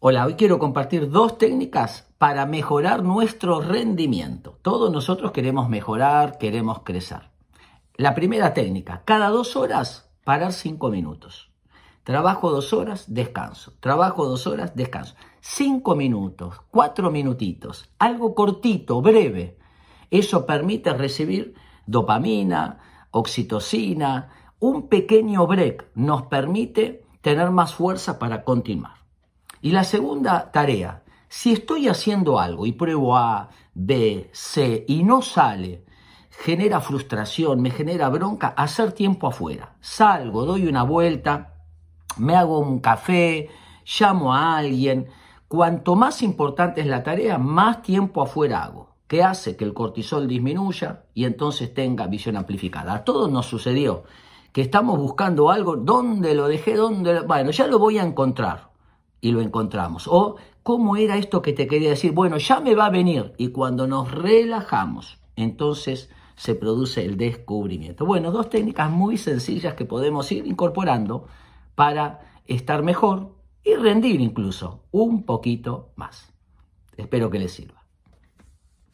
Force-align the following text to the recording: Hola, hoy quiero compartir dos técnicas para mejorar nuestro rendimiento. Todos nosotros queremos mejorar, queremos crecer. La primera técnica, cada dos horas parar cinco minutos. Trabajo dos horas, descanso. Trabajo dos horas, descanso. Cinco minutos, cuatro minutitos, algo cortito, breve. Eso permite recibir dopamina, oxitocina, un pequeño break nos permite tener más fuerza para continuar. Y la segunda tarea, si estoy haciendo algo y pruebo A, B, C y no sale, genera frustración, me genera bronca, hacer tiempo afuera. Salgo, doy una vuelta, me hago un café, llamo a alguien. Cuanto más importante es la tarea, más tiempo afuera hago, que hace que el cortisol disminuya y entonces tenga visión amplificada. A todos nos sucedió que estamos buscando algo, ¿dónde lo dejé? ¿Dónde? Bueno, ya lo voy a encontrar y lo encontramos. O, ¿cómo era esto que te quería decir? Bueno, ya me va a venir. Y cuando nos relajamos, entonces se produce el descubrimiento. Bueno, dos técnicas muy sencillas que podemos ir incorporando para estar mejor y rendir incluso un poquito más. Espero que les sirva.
Hola, 0.00 0.26
hoy 0.26 0.34
quiero 0.34 0.60
compartir 0.60 1.10
dos 1.10 1.38
técnicas 1.38 2.06
para 2.18 2.46
mejorar 2.46 3.02
nuestro 3.02 3.60
rendimiento. 3.60 4.56
Todos 4.62 4.92
nosotros 4.92 5.32
queremos 5.32 5.68
mejorar, 5.68 6.38
queremos 6.38 6.84
crecer. 6.84 7.30
La 7.96 8.14
primera 8.14 8.54
técnica, 8.54 9.02
cada 9.04 9.28
dos 9.28 9.56
horas 9.56 10.08
parar 10.22 10.52
cinco 10.52 10.90
minutos. 10.90 11.50
Trabajo 12.04 12.52
dos 12.52 12.72
horas, 12.72 13.12
descanso. 13.12 13.72
Trabajo 13.80 14.26
dos 14.26 14.46
horas, 14.46 14.76
descanso. 14.76 15.16
Cinco 15.40 15.96
minutos, 15.96 16.60
cuatro 16.70 17.10
minutitos, 17.10 17.90
algo 17.98 18.36
cortito, 18.36 19.02
breve. 19.02 19.58
Eso 20.12 20.46
permite 20.46 20.92
recibir 20.92 21.54
dopamina, 21.86 22.78
oxitocina, 23.10 24.30
un 24.60 24.86
pequeño 24.86 25.44
break 25.48 25.90
nos 25.96 26.22
permite 26.22 27.04
tener 27.20 27.50
más 27.50 27.74
fuerza 27.74 28.20
para 28.20 28.44
continuar. 28.44 28.97
Y 29.60 29.72
la 29.72 29.84
segunda 29.84 30.52
tarea, 30.52 31.02
si 31.28 31.52
estoy 31.52 31.88
haciendo 31.88 32.38
algo 32.38 32.64
y 32.64 32.72
pruebo 32.72 33.16
A, 33.16 33.48
B, 33.74 34.30
C 34.32 34.84
y 34.86 35.02
no 35.02 35.20
sale, 35.20 35.84
genera 36.30 36.80
frustración, 36.80 37.60
me 37.60 37.70
genera 37.70 38.08
bronca, 38.08 38.48
hacer 38.56 38.92
tiempo 38.92 39.26
afuera. 39.26 39.74
Salgo, 39.80 40.44
doy 40.44 40.66
una 40.66 40.84
vuelta, 40.84 41.54
me 42.16 42.36
hago 42.36 42.60
un 42.60 42.78
café, 42.78 43.50
llamo 43.98 44.32
a 44.32 44.56
alguien. 44.56 45.08
Cuanto 45.48 45.96
más 45.96 46.22
importante 46.22 46.80
es 46.80 46.86
la 46.86 47.02
tarea, 47.02 47.38
más 47.38 47.82
tiempo 47.82 48.22
afuera 48.22 48.62
hago, 48.62 48.94
que 49.08 49.24
hace 49.24 49.56
que 49.56 49.64
el 49.64 49.74
cortisol 49.74 50.28
disminuya 50.28 51.04
y 51.14 51.24
entonces 51.24 51.74
tenga 51.74 52.06
visión 52.06 52.36
amplificada. 52.36 52.94
A 52.94 53.04
todos 53.04 53.30
nos 53.30 53.46
sucedió 53.46 54.04
que 54.52 54.60
estamos 54.60 54.98
buscando 54.98 55.50
algo, 55.50 55.76
¿dónde 55.76 56.34
lo 56.34 56.46
dejé? 56.46 56.74
¿Dónde? 56.74 57.20
Bueno, 57.20 57.50
ya 57.50 57.66
lo 57.66 57.78
voy 57.78 57.98
a 57.98 58.04
encontrar 58.04 58.68
y 59.20 59.32
lo 59.32 59.40
encontramos. 59.40 60.06
O, 60.08 60.36
¿cómo 60.62 60.96
era 60.96 61.16
esto 61.16 61.42
que 61.42 61.52
te 61.52 61.66
quería 61.66 61.90
decir? 61.90 62.12
Bueno, 62.12 62.38
ya 62.38 62.60
me 62.60 62.74
va 62.74 62.86
a 62.86 62.90
venir. 62.90 63.32
Y 63.38 63.48
cuando 63.48 63.86
nos 63.86 64.10
relajamos, 64.12 65.18
entonces 65.36 66.10
se 66.36 66.54
produce 66.54 67.04
el 67.04 67.16
descubrimiento. 67.16 68.06
Bueno, 68.06 68.30
dos 68.30 68.48
técnicas 68.48 68.90
muy 68.90 69.18
sencillas 69.18 69.74
que 69.74 69.84
podemos 69.84 70.30
ir 70.30 70.46
incorporando 70.46 71.26
para 71.74 72.20
estar 72.46 72.82
mejor 72.82 73.34
y 73.64 73.74
rendir 73.74 74.20
incluso 74.20 74.84
un 74.90 75.24
poquito 75.24 75.90
más. 75.96 76.32
Espero 76.96 77.30
que 77.30 77.38
les 77.38 77.52
sirva. 77.52 77.87